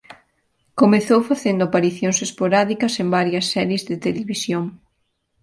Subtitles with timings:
[0.79, 4.63] Comezou facendo aparicións esporádicas en varias series de televisión.